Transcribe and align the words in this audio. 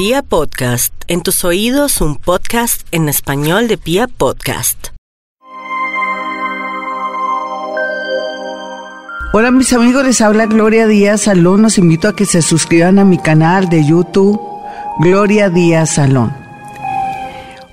Pia 0.00 0.22
Podcast, 0.22 0.94
en 1.08 1.20
tus 1.20 1.44
oídos 1.44 2.00
un 2.00 2.16
podcast 2.16 2.86
en 2.90 3.10
español 3.10 3.68
de 3.68 3.76
Pia 3.76 4.08
Podcast. 4.08 4.86
Hola 9.34 9.50
mis 9.50 9.74
amigos, 9.74 10.02
les 10.06 10.22
habla 10.22 10.46
Gloria 10.46 10.86
Díaz 10.86 11.24
Salón. 11.24 11.60
Los 11.60 11.76
invito 11.76 12.08
a 12.08 12.16
que 12.16 12.24
se 12.24 12.40
suscriban 12.40 12.98
a 12.98 13.04
mi 13.04 13.18
canal 13.18 13.68
de 13.68 13.84
YouTube, 13.84 14.40
Gloria 15.00 15.50
Díaz 15.50 15.96
Salón. 15.96 16.34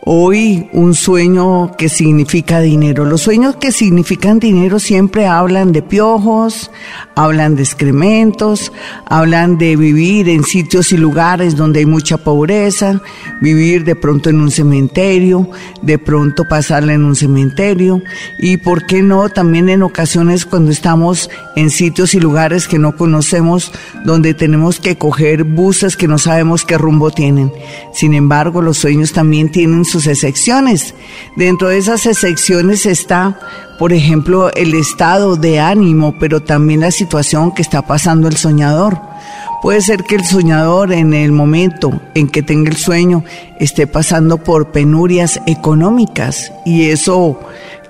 Hoy 0.09 0.69
un 0.71 0.95
sueño 0.95 1.73
que 1.77 1.89
significa 1.89 2.61
dinero. 2.61 3.03
Los 3.03 3.23
sueños 3.23 3.57
que 3.57 3.73
significan 3.73 4.39
dinero 4.39 4.79
siempre 4.79 5.27
hablan 5.27 5.73
de 5.73 5.81
piojos, 5.81 6.71
hablan 7.13 7.57
de 7.57 7.63
excrementos, 7.63 8.71
hablan 9.05 9.57
de 9.57 9.75
vivir 9.75 10.29
en 10.29 10.45
sitios 10.45 10.93
y 10.93 10.97
lugares 10.97 11.57
donde 11.57 11.79
hay 11.79 11.85
mucha 11.85 12.15
pobreza, 12.15 13.01
vivir 13.41 13.83
de 13.83 13.97
pronto 13.97 14.29
en 14.29 14.39
un 14.39 14.49
cementerio, 14.49 15.49
de 15.81 15.99
pronto 15.99 16.45
pasarla 16.47 16.93
en 16.93 17.03
un 17.03 17.17
cementerio 17.17 18.01
y 18.39 18.55
por 18.55 18.85
qué 18.85 19.01
no 19.01 19.27
también 19.27 19.67
en 19.67 19.83
ocasiones 19.83 20.45
cuando 20.45 20.71
estamos 20.71 21.29
en 21.57 21.69
sitios 21.69 22.13
y 22.13 22.21
lugares 22.21 22.69
que 22.69 22.79
no 22.79 22.95
conocemos, 22.95 23.73
donde 24.05 24.33
tenemos 24.33 24.79
que 24.79 24.97
coger 24.97 25.43
buses 25.43 25.97
que 25.97 26.07
no 26.07 26.17
sabemos 26.17 26.63
qué 26.63 26.77
rumbo 26.77 27.11
tienen. 27.11 27.51
Sin 27.93 28.13
embargo, 28.13 28.61
los 28.61 28.77
sueños 28.77 29.11
también 29.11 29.51
tienen 29.51 29.83
sus 29.97 30.07
excepciones. 30.07 30.93
Dentro 31.35 31.69
de 31.69 31.77
esas 31.77 32.05
excepciones 32.05 32.85
está, 32.85 33.39
por 33.79 33.93
ejemplo, 33.93 34.51
el 34.53 34.75
estado 34.75 35.35
de 35.35 35.59
ánimo, 35.59 36.15
pero 36.19 36.41
también 36.41 36.81
la 36.81 36.91
situación 36.91 37.51
que 37.51 37.61
está 37.61 37.81
pasando 37.81 38.27
el 38.27 38.37
soñador. 38.37 38.99
Puede 39.61 39.81
ser 39.81 40.03
que 40.03 40.15
el 40.15 40.23
soñador 40.23 40.93
en 40.93 41.15
el 41.15 41.31
momento 41.31 41.99
en 42.13 42.27
que 42.27 42.43
tenga 42.43 42.69
el 42.69 42.77
sueño 42.77 43.23
esté 43.59 43.87
pasando 43.87 44.37
por 44.37 44.71
penurias 44.71 45.41
económicas 45.47 46.51
y 46.63 46.89
eso 46.89 47.39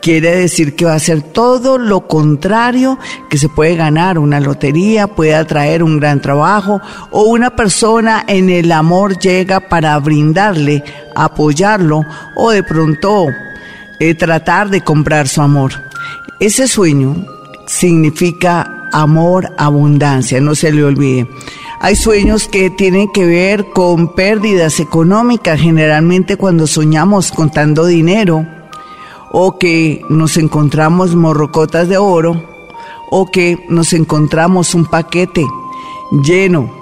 quiere 0.02 0.38
decir 0.38 0.76
que 0.76 0.86
va 0.86 0.94
a 0.94 1.00
ser 1.00 1.22
todo 1.22 1.78
lo 1.78 2.08
contrario, 2.08 2.98
que 3.30 3.38
se 3.38 3.50
puede 3.50 3.76
ganar 3.76 4.18
una 4.18 4.40
lotería, 4.40 5.08
puede 5.08 5.36
atraer 5.36 5.84
un 5.84 6.00
gran 6.00 6.22
trabajo 6.22 6.80
o 7.12 7.24
una 7.24 7.56
persona 7.56 8.24
en 8.28 8.50
el 8.50 8.72
amor 8.72 9.20
llega 9.20 9.60
para 9.60 10.00
brindarle, 10.00 10.84
apoyarlo 11.24 12.06
o 12.36 12.52
de 12.52 12.64
pronto 12.64 13.28
eh, 14.00 14.16
tratar 14.16 14.70
de 14.70 14.82
comprar 14.82 15.28
su 15.28 15.42
amor. 15.42 15.74
Ese 16.40 16.68
sueño 16.68 17.26
significa 17.66 18.90
amor, 18.92 19.52
abundancia, 19.58 20.40
no 20.40 20.56
se 20.56 20.72
le 20.72 20.84
olvide. 20.84 21.28
Hay 21.80 21.96
sueños 21.96 22.48
que 22.48 22.70
tienen 22.70 23.12
que 23.12 23.26
ver 23.26 23.70
con 23.72 24.16
pérdidas 24.16 24.80
económicas, 24.80 25.60
generalmente 25.60 26.38
cuando 26.38 26.68
soñamos 26.68 27.32
contando 27.32 27.86
dinero 27.86 28.46
o 29.32 29.60
que 29.60 30.02
nos 30.10 30.38
encontramos 30.38 31.16
morrocotas 31.16 31.90
de 31.90 31.98
oro, 31.98 32.42
o 33.10 33.30
que 33.30 33.66
nos 33.70 33.94
encontramos 33.94 34.74
un 34.74 34.86
paquete 34.86 35.46
lleno 36.24 36.77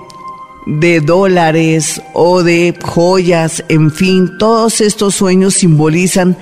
de 0.65 0.99
dólares 1.01 2.01
o 2.13 2.43
de 2.43 2.77
joyas, 2.83 3.63
en 3.69 3.91
fin, 3.91 4.37
todos 4.37 4.81
estos 4.81 5.15
sueños 5.15 5.55
simbolizan 5.55 6.37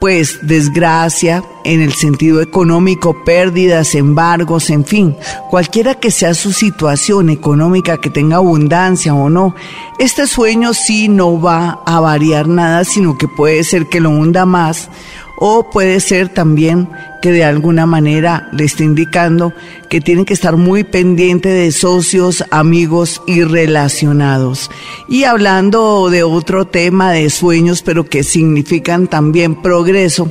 pues 0.00 0.40
desgracia 0.42 1.42
en 1.64 1.80
el 1.80 1.94
sentido 1.94 2.42
económico, 2.42 3.24
pérdidas, 3.24 3.94
embargos, 3.94 4.68
en 4.68 4.84
fin, 4.84 5.16
cualquiera 5.48 5.94
que 5.94 6.10
sea 6.10 6.34
su 6.34 6.52
situación 6.52 7.30
económica, 7.30 7.96
que 7.96 8.10
tenga 8.10 8.36
abundancia 8.36 9.14
o 9.14 9.30
no, 9.30 9.54
este 9.98 10.26
sueño 10.26 10.74
sí 10.74 11.08
no 11.08 11.40
va 11.40 11.80
a 11.86 12.00
variar 12.00 12.48
nada, 12.48 12.84
sino 12.84 13.16
que 13.16 13.28
puede 13.28 13.64
ser 13.64 13.86
que 13.86 14.00
lo 14.00 14.10
hunda 14.10 14.44
más 14.44 14.90
o 15.38 15.70
puede 15.70 16.00
ser 16.00 16.28
también 16.28 16.88
que 17.24 17.32
de 17.32 17.44
alguna 17.44 17.86
manera 17.86 18.50
le 18.52 18.64
esté 18.64 18.84
indicando 18.84 19.54
que 19.88 20.02
tiene 20.02 20.26
que 20.26 20.34
estar 20.34 20.58
muy 20.58 20.84
pendiente 20.84 21.48
de 21.48 21.72
socios, 21.72 22.44
amigos 22.50 23.22
y 23.26 23.42
relacionados. 23.44 24.70
Y 25.08 25.24
hablando 25.24 26.10
de 26.10 26.22
otro 26.22 26.66
tema 26.66 27.12
de 27.12 27.30
sueños, 27.30 27.80
pero 27.80 28.04
que 28.04 28.24
significan 28.24 29.06
también 29.06 29.62
progreso, 29.62 30.30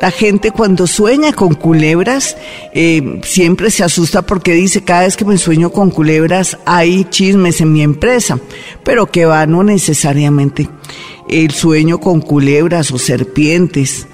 la 0.00 0.12
gente 0.12 0.52
cuando 0.52 0.86
sueña 0.86 1.32
con 1.32 1.54
culebras 1.54 2.36
eh, 2.72 3.20
siempre 3.24 3.72
se 3.72 3.82
asusta 3.82 4.22
porque 4.22 4.52
dice 4.52 4.84
cada 4.84 5.06
vez 5.06 5.16
que 5.16 5.24
me 5.24 5.38
sueño 5.38 5.70
con 5.70 5.90
culebras 5.90 6.56
hay 6.66 7.04
chismes 7.06 7.60
en 7.60 7.72
mi 7.72 7.82
empresa, 7.82 8.38
pero 8.84 9.10
que 9.10 9.24
va 9.24 9.44
no 9.46 9.64
necesariamente. 9.64 10.68
El 11.28 11.50
sueño 11.50 11.98
con 11.98 12.20
culebras 12.20 12.92
o 12.92 12.98
serpientes 12.98 14.06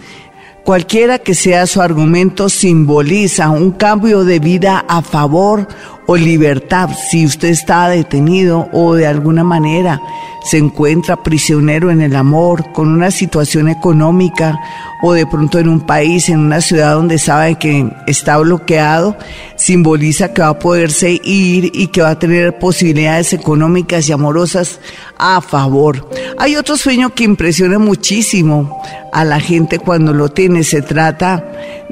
Cualquiera 0.65 1.19
que 1.19 1.35
sea 1.35 1.67
su 1.67 1.83
argumento 1.83 2.49
simboliza 2.49 3.51
un 3.51 3.73
cambio 3.73 4.25
de 4.25 4.39
vida 4.39 4.83
a 4.89 5.03
favor 5.03 5.69
o 6.07 6.17
libertad 6.17 6.91
si 7.11 7.25
usted 7.25 7.49
está 7.49 7.89
detenido 7.89 8.69
o 8.73 8.95
de 8.95 9.07
alguna 9.07 9.45
manera 9.45 10.01
se 10.45 10.59
encuentra 10.59 11.23
prisionero 11.23 11.91
en 11.91 12.03
el 12.03 12.15
amor, 12.15 12.71
con 12.73 12.89
una 12.89 13.11
situación 13.11 13.71
económica 13.71 14.61
o 15.03 15.15
de 15.15 15.27
pronto 15.27 15.59
en 15.59 15.69
un 15.69 15.81
país, 15.81 16.29
en 16.29 16.39
una 16.39 16.61
ciudad 16.61 16.95
donde 16.95 17.19
sabe 17.19 17.57
que 17.57 17.91
está 18.07 18.37
bloqueado, 18.37 19.17
simboliza 19.57 20.35
que 20.35 20.43
va 20.43 20.49
a 20.49 20.59
poderse 20.59 21.19
ir 21.25 21.71
y 21.75 21.87
que 21.87 22.03
va 22.03 22.11
a 22.11 22.19
tener 22.19 22.59
posibilidades 22.59 23.33
económicas 23.33 24.07
y 24.07 24.13
amorosas 24.13 24.81
a 25.17 25.41
favor. 25.41 26.11
Hay 26.37 26.57
otro 26.57 26.77
sueño 26.77 27.15
que 27.15 27.25
impresiona 27.25 27.79
muchísimo 27.79 28.83
a 29.15 29.25
la 29.25 29.41
gente 29.41 29.79
cuando 29.79 30.13
lo 30.13 30.29
tiene. 30.29 30.63
Se 30.63 30.83
trata 30.83 31.43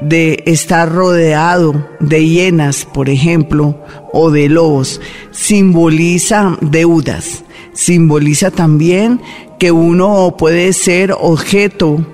de 0.07 0.43
estar 0.45 0.91
rodeado 0.91 1.87
de 1.99 2.27
hienas, 2.27 2.85
por 2.85 3.09
ejemplo, 3.09 3.77
o 4.11 4.31
de 4.31 4.49
lobos. 4.49 5.01
Simboliza 5.31 6.57
deudas 6.61 7.43
simboliza 7.73 8.51
también 8.51 9.19
que 9.59 9.71
uno 9.71 10.35
puede 10.37 10.73
ser 10.73 11.13
objeto 11.19 12.05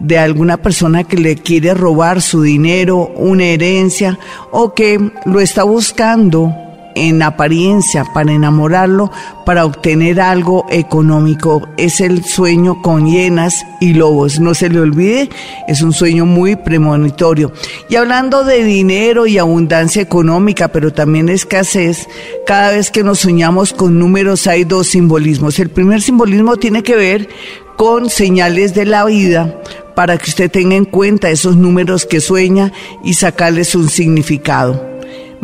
de 0.00 0.18
alguna 0.18 0.56
persona 0.56 1.04
que 1.04 1.16
le 1.16 1.36
quiere 1.36 1.72
robar 1.72 2.20
su 2.20 2.42
dinero, 2.42 3.12
una 3.16 3.44
herencia 3.44 4.18
o 4.50 4.74
que 4.74 5.12
lo 5.24 5.40
está 5.40 5.62
buscando 5.62 6.52
en 6.94 7.22
apariencia 7.22 8.04
para 8.12 8.32
enamorarlo, 8.32 9.10
para 9.44 9.64
obtener 9.64 10.20
algo 10.20 10.66
económico. 10.70 11.68
Es 11.76 12.00
el 12.00 12.24
sueño 12.24 12.80
con 12.82 13.06
hienas 13.06 13.64
y 13.80 13.94
lobos. 13.94 14.40
No 14.40 14.54
se 14.54 14.68
le 14.68 14.80
olvide, 14.80 15.30
es 15.68 15.82
un 15.82 15.92
sueño 15.92 16.26
muy 16.26 16.56
premonitorio. 16.56 17.52
Y 17.88 17.96
hablando 17.96 18.44
de 18.44 18.64
dinero 18.64 19.26
y 19.26 19.38
abundancia 19.38 20.02
económica, 20.02 20.68
pero 20.68 20.92
también 20.92 21.28
escasez, 21.28 22.08
cada 22.46 22.70
vez 22.70 22.90
que 22.90 23.04
nos 23.04 23.20
soñamos 23.20 23.72
con 23.72 23.98
números 23.98 24.46
hay 24.46 24.64
dos 24.64 24.88
simbolismos. 24.88 25.58
El 25.58 25.70
primer 25.70 26.02
simbolismo 26.02 26.56
tiene 26.56 26.82
que 26.82 26.96
ver 26.96 27.28
con 27.76 28.08
señales 28.08 28.74
de 28.74 28.84
la 28.84 29.04
vida 29.04 29.60
para 29.94 30.18
que 30.18 30.30
usted 30.30 30.50
tenga 30.50 30.74
en 30.74 30.84
cuenta 30.84 31.30
esos 31.30 31.56
números 31.56 32.06
que 32.06 32.20
sueña 32.20 32.72
y 33.02 33.14
sacarles 33.14 33.74
un 33.74 33.88
significado. 33.88 34.93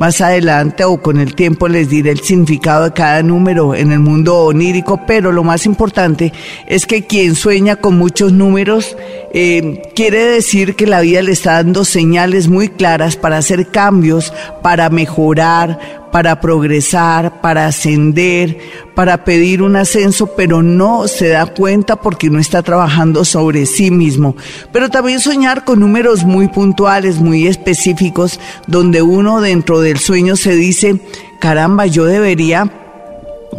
Más 0.01 0.23
adelante 0.23 0.83
o 0.83 1.03
con 1.03 1.21
el 1.21 1.35
tiempo 1.35 1.69
les 1.69 1.91
diré 1.91 2.11
el 2.11 2.21
significado 2.21 2.85
de 2.85 2.93
cada 2.95 3.23
número 3.23 3.75
en 3.75 3.93
el 3.93 3.99
mundo 3.99 4.47
onírico, 4.47 5.03
pero 5.07 5.31
lo 5.31 5.45
más 5.45 5.67
importante 5.67 6.33
es 6.67 6.87
que 6.87 7.07
quien 7.07 7.35
sueña 7.35 7.77
con 7.77 7.99
muchos 7.99 8.33
números 8.33 8.97
eh, 9.35 9.83
quiere 9.95 10.25
decir 10.25 10.75
que 10.75 10.87
la 10.87 11.03
vida 11.03 11.21
le 11.21 11.33
está 11.33 11.53
dando 11.53 11.85
señales 11.85 12.49
muy 12.49 12.71
claras 12.71 13.17
para 13.17 13.37
hacer 13.37 13.67
cambios, 13.67 14.33
para 14.63 14.89
mejorar, 14.89 16.00
para 16.11 16.41
progresar, 16.41 17.41
para 17.41 17.67
ascender, 17.67 18.59
para 18.95 19.25
pedir 19.25 19.63
un 19.63 19.77
ascenso, 19.77 20.35
pero 20.37 20.63
no 20.63 21.09
se 21.09 21.29
da 21.29 21.47
cuenta 21.47 21.97
porque 21.97 22.31
no 22.31 22.39
está 22.39 22.63
trabajando 22.63 23.25
sobre 23.25 23.67
sí 23.67 23.91
mismo. 23.91 24.37
Pero 24.73 24.89
también 24.89 25.21
soñar 25.21 25.65
con 25.65 25.81
números 25.81 26.25
muy 26.25 26.49
puntuales, 26.49 27.19
muy 27.19 27.47
específicos, 27.47 28.41
donde 28.67 29.03
uno 29.03 29.41
dentro 29.41 29.81
del 29.81 29.99
sueño 29.99 30.37
se 30.37 30.55
dice, 30.55 31.01
caramba, 31.41 31.87
yo 31.87 32.05
debería 32.05 32.80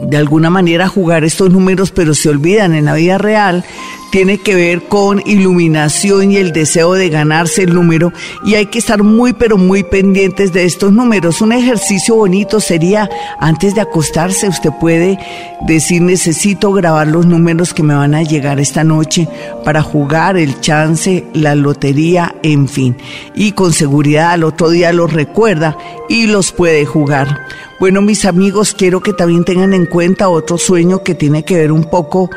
de 0.02 0.18
alguna 0.18 0.50
manera 0.50 0.88
jugar 0.88 1.24
estos 1.24 1.52
números, 1.52 1.92
pero 1.92 2.14
se 2.14 2.30
olvidan 2.30 2.74
en 2.74 2.86
la 2.86 2.96
vida 2.96 3.18
real, 3.18 3.64
tiene 4.12 4.40
que 4.40 4.56
ver 4.56 4.84
con 4.84 5.24
iluminación 5.26 6.32
y 6.32 6.38
el 6.38 6.52
deseo 6.52 6.94
de 6.94 7.10
ganarse 7.10 7.64
el 7.64 7.74
número 7.74 8.12
y 8.46 8.56
hay 8.56 8.66
que 8.66 8.80
estar 8.80 9.04
muy 9.04 9.32
pero 9.32 9.58
muy 9.58 9.84
pendientes 9.84 10.52
de 10.52 10.66
estos 10.66 10.92
números. 10.92 11.42
Un 11.42 11.54
ejercicio 11.54 12.16
bonito 12.16 12.60
sería 12.60 13.10
antes 13.40 13.74
de 13.74 13.82
acostarse 13.82 14.50
usted 14.50 14.72
puede 14.80 15.18
decir 15.62 16.02
necesito 16.02 16.74
grabar 16.74 17.08
los 17.08 17.26
números 17.26 17.74
que 17.74 17.84
me 17.84 17.96
van 17.96 18.14
a 18.14 18.24
llegar 18.24 18.60
esta 18.60 18.84
noche 18.84 19.30
para 19.64 19.82
jugar 19.82 20.36
el 20.36 20.60
chance, 20.60 21.24
la 21.34 21.56
lotería, 21.56 22.36
en 22.44 22.68
fin. 22.68 22.98
Y 23.34 23.54
con 23.54 23.72
seguridad 23.72 24.32
al 24.32 24.44
otro 24.44 24.70
día 24.70 24.92
los 24.92 25.14
recuerda 25.14 25.78
y 26.10 26.28
los 26.28 26.52
puede 26.52 26.86
jugar. 26.86 27.48
Bueno, 27.82 28.04
mis 28.04 28.26
amigos, 28.26 28.76
quiero 28.78 29.00
que 29.00 29.12
también 29.12 29.44
tengan 29.44 29.74
en 29.74 29.88
cuenta 29.88 30.30
otro 30.30 30.60
sueño 30.60 31.02
que 31.02 31.16
tiene 31.16 31.44
que 31.44 31.56
ver 31.56 31.72
un 31.72 31.86
poco 31.86 32.30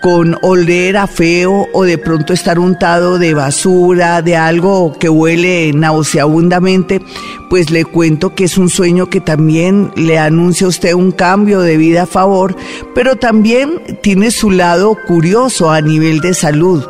con 0.00 0.38
oler 0.42 0.96
a 0.96 1.08
feo 1.08 1.66
o 1.72 1.82
de 1.82 1.98
pronto 1.98 2.32
estar 2.32 2.60
untado 2.60 3.18
de 3.18 3.34
basura, 3.34 4.22
de 4.22 4.36
algo 4.36 4.92
que 5.00 5.08
huele 5.08 5.72
nauseabundamente, 5.72 7.02
pues 7.50 7.70
le 7.70 7.84
cuento 7.84 8.36
que 8.36 8.44
es 8.44 8.56
un 8.56 8.70
sueño 8.70 9.10
que 9.10 9.20
también 9.20 9.90
le 9.96 10.20
anuncia 10.20 10.66
a 10.66 10.70
usted 10.70 10.92
un 10.92 11.10
cambio 11.10 11.62
de 11.62 11.76
vida 11.76 12.04
a 12.04 12.06
favor, 12.06 12.54
pero 12.94 13.16
también 13.16 13.98
tiene 14.02 14.30
su 14.30 14.52
lado 14.52 14.96
curioso 15.08 15.72
a 15.72 15.80
nivel 15.80 16.20
de 16.20 16.32
salud. 16.32 16.84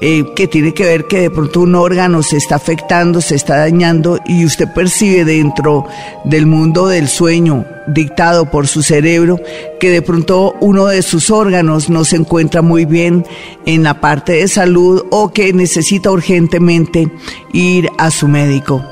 Eh, 0.00 0.24
que 0.36 0.46
tiene 0.46 0.72
que 0.74 0.84
ver 0.84 1.06
que 1.06 1.22
de 1.22 1.30
pronto 1.30 1.60
un 1.60 1.74
órgano 1.74 2.22
se 2.22 2.36
está 2.36 2.54
afectando, 2.54 3.20
se 3.20 3.34
está 3.34 3.56
dañando 3.56 4.20
y 4.26 4.44
usted 4.44 4.72
percibe 4.72 5.24
dentro 5.24 5.86
del 6.24 6.46
mundo 6.46 6.86
del 6.86 7.08
sueño 7.08 7.66
dictado 7.88 8.48
por 8.48 8.68
su 8.68 8.82
cerebro 8.82 9.40
que 9.80 9.90
de 9.90 10.02
pronto 10.02 10.54
uno 10.60 10.86
de 10.86 11.02
sus 11.02 11.30
órganos 11.30 11.90
no 11.90 12.04
se 12.04 12.16
encuentra 12.16 12.62
muy 12.62 12.84
bien 12.84 13.24
en 13.66 13.82
la 13.82 14.00
parte 14.00 14.34
de 14.34 14.46
salud 14.46 15.04
o 15.10 15.32
que 15.32 15.52
necesita 15.52 16.12
urgentemente 16.12 17.10
ir 17.52 17.88
a 17.98 18.12
su 18.12 18.28
médico. 18.28 18.84